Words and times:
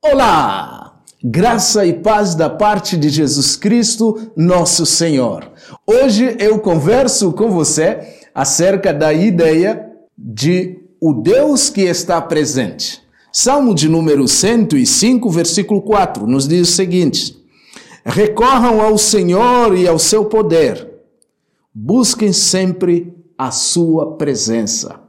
Olá! 0.00 1.02
Graça 1.22 1.84
e 1.84 1.92
paz 1.92 2.36
da 2.36 2.48
parte 2.48 2.96
de 2.96 3.08
Jesus 3.08 3.56
Cristo, 3.56 4.30
nosso 4.36 4.86
Senhor. 4.86 5.50
Hoje 5.84 6.36
eu 6.38 6.60
converso 6.60 7.32
com 7.32 7.50
você 7.50 8.16
acerca 8.32 8.94
da 8.94 9.12
ideia 9.12 9.90
de 10.16 10.78
o 11.00 11.12
Deus 11.12 11.68
que 11.68 11.80
está 11.80 12.22
presente. 12.22 13.02
Salmo 13.32 13.74
de 13.74 13.88
número 13.88 14.28
105, 14.28 15.28
versículo 15.30 15.82
4, 15.82 16.28
nos 16.28 16.46
diz 16.46 16.68
o 16.68 16.72
seguinte: 16.72 17.36
Recorram 18.04 18.80
ao 18.80 18.96
Senhor 18.96 19.76
e 19.76 19.88
ao 19.88 19.98
seu 19.98 20.26
poder, 20.26 20.88
busquem 21.74 22.32
sempre 22.32 23.12
a 23.36 23.50
sua 23.50 24.16
presença. 24.16 25.00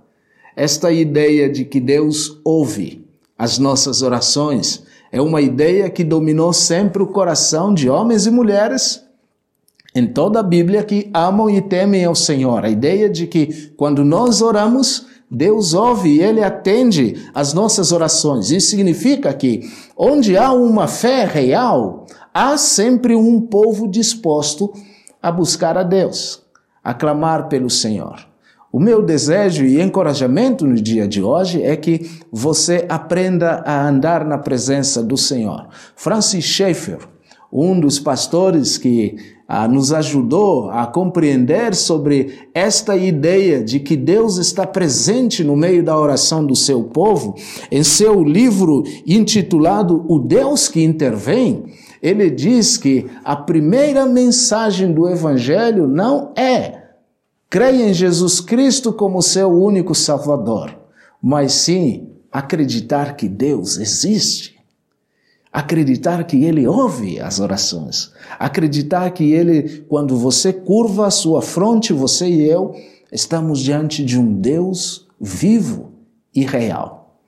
Esta 0.55 0.91
ideia 0.91 1.47
de 1.47 1.63
que 1.63 1.79
Deus 1.79 2.41
ouve 2.43 3.07
as 3.39 3.57
nossas 3.57 4.01
orações. 4.01 4.83
É 5.09 5.21
uma 5.21 5.39
ideia 5.39 5.89
que 5.89 6.03
dominou 6.03 6.51
sempre 6.51 7.01
o 7.01 7.07
coração 7.07 7.73
de 7.73 7.89
homens 7.89 8.25
e 8.25 8.29
mulheres 8.29 9.01
em 9.95 10.05
toda 10.05 10.41
a 10.41 10.43
Bíblia 10.43 10.83
que 10.83 11.09
amam 11.13 11.49
e 11.49 11.61
temem 11.61 12.03
ao 12.03 12.13
Senhor. 12.13 12.65
A 12.65 12.69
ideia 12.69 13.09
de 13.09 13.25
que 13.25 13.71
quando 13.77 14.03
nós 14.03 14.41
oramos, 14.41 15.07
Deus 15.31 15.73
ouve 15.73 16.17
e 16.17 16.21
Ele 16.21 16.43
atende 16.43 17.29
às 17.33 17.53
nossas 17.53 17.91
orações. 17.91 18.51
Isso 18.51 18.69
significa 18.69 19.33
que 19.33 19.61
onde 19.97 20.37
há 20.37 20.51
uma 20.51 20.87
fé 20.87 21.23
real, 21.25 22.05
há 22.33 22.57
sempre 22.57 23.15
um 23.15 23.41
povo 23.41 23.87
disposto 23.87 24.71
a 25.21 25.31
buscar 25.31 25.77
a 25.77 25.83
Deus, 25.83 26.43
a 26.83 26.93
clamar 26.93 27.47
pelo 27.47 27.69
Senhor. 27.69 28.28
O 28.71 28.79
meu 28.79 29.01
desejo 29.01 29.65
e 29.65 29.81
encorajamento 29.81 30.63
no 30.67 30.75
dia 30.75 31.07
de 31.07 31.23
hoje 31.23 31.63
é 31.63 31.75
que 31.75 32.07
você 32.31 32.85
aprenda 32.87 33.63
a 33.65 33.87
andar 33.87 34.23
na 34.23 34.37
presença 34.37 35.01
do 35.01 35.17
Senhor. 35.17 35.67
Francis 35.95 36.45
Schaeffer, 36.45 36.99
um 37.51 37.79
dos 37.79 37.97
pastores 37.97 38.77
que 38.77 39.15
ah, 39.47 39.67
nos 39.67 39.91
ajudou 39.91 40.69
a 40.69 40.85
compreender 40.85 41.73
sobre 41.73 42.47
esta 42.53 42.95
ideia 42.95 43.63
de 43.63 43.79
que 43.79 43.97
Deus 43.97 44.37
está 44.37 44.67
presente 44.67 45.43
no 45.43 45.55
meio 45.55 45.83
da 45.83 45.97
oração 45.97 46.45
do 46.45 46.55
seu 46.55 46.83
povo, 46.83 47.33
em 47.71 47.83
seu 47.83 48.23
livro 48.23 48.83
intitulado 49.03 50.05
O 50.07 50.19
Deus 50.19 50.67
que 50.67 50.83
Intervém, 50.83 51.63
ele 52.03 52.29
diz 52.29 52.77
que 52.77 53.07
a 53.23 53.35
primeira 53.35 54.05
mensagem 54.05 54.93
do 54.93 55.09
Evangelho 55.09 55.87
não 55.87 56.31
é 56.37 56.88
creia 57.49 57.89
em 57.89 57.93
Jesus 57.93 58.39
Cristo 58.39 58.93
como 58.93 59.21
seu 59.21 59.49
único 59.51 59.95
Salvador, 59.95 60.77
mas 61.21 61.53
sim 61.53 62.09
acreditar 62.31 63.15
que 63.15 63.27
Deus 63.27 63.77
existe. 63.77 64.59
Acreditar 65.51 66.23
que 66.25 66.45
Ele 66.45 66.67
ouve 66.67 67.19
as 67.19 67.39
orações. 67.39 68.11
Acreditar 68.37 69.09
que 69.09 69.31
Ele, 69.31 69.83
quando 69.89 70.15
você 70.15 70.53
curva 70.53 71.07
a 71.07 71.11
sua 71.11 71.41
fronte, 71.41 71.91
você 71.91 72.27
e 72.29 72.47
eu, 72.47 72.75
estamos 73.11 73.59
diante 73.59 74.05
de 74.05 74.19
um 74.19 74.31
Deus 74.31 75.07
vivo 75.19 75.91
e 76.35 76.45
real. 76.45 77.19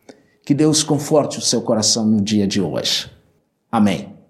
Que 0.46 0.54
Deus 0.54 0.84
conforte 0.84 1.40
o 1.40 1.42
seu 1.42 1.62
coração 1.62 2.06
no 2.06 2.22
dia 2.22 2.46
de 2.46 2.62
hoje. 2.62 3.10
Amém. 3.72 4.21